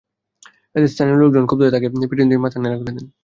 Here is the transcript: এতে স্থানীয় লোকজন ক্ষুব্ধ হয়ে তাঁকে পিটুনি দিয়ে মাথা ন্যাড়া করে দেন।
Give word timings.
এতে 0.75 0.87
স্থানীয় 0.87 1.17
লোকজন 1.21 1.43
ক্ষুব্ধ 1.47 1.61
হয়ে 1.63 1.73
তাঁকে 1.75 1.87
পিটুনি 2.01 2.29
দিয়ে 2.29 2.43
মাথা 2.45 2.57
ন্যাড়া 2.59 2.77
করে 2.79 2.85
দেন। 2.87 3.05